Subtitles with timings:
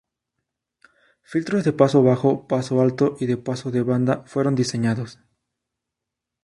[1.21, 5.19] Filtros de paso bajo, paso alto y de paso de banda fueron diseñados.